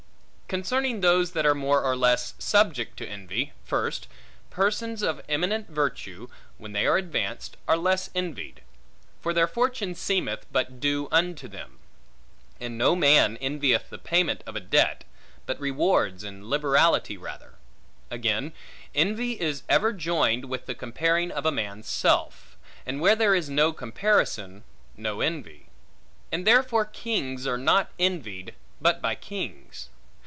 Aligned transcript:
Concerning 0.59 0.99
those 0.99 1.31
that 1.31 1.45
are 1.45 1.55
more 1.55 1.81
or 1.81 1.95
less 1.95 2.33
subject 2.37 2.97
to 2.97 3.07
envy: 3.07 3.53
First, 3.63 4.09
persons 4.49 5.01
of 5.01 5.21
eminent 5.29 5.69
virtue, 5.69 6.27
when 6.57 6.73
they 6.73 6.85
are 6.85 6.97
advanced, 6.97 7.55
are 7.69 7.77
less 7.77 8.09
envied. 8.13 8.61
For 9.21 9.33
their 9.33 9.47
fortune 9.47 9.95
seemeth, 9.95 10.45
but 10.51 10.81
due 10.81 11.07
unto 11.09 11.47
them; 11.47 11.79
and 12.59 12.77
no 12.77 12.97
man 12.97 13.37
envieth 13.37 13.89
the 13.89 13.97
payment 13.97 14.43
of 14.45 14.57
a 14.57 14.59
debt, 14.59 15.05
but 15.45 15.57
rewards 15.57 16.21
and 16.21 16.49
liberality 16.49 17.15
rather. 17.15 17.53
Again, 18.09 18.51
envy 18.93 19.39
is 19.39 19.63
ever 19.69 19.93
joined 19.93 20.43
with 20.49 20.65
the 20.65 20.75
comparing 20.75 21.31
of 21.31 21.45
a 21.45 21.51
man's 21.53 21.87
self; 21.87 22.57
and 22.85 22.99
where 22.99 23.15
there 23.15 23.33
is 23.33 23.49
no 23.49 23.71
comparison, 23.71 24.65
no 24.97 25.21
envy; 25.21 25.67
and 26.29 26.45
therefore 26.45 26.83
kings 26.83 27.47
are 27.47 27.57
not 27.57 27.89
envied, 27.97 28.53
but 28.81 29.01
by 29.01 29.15
kings. 29.15 29.87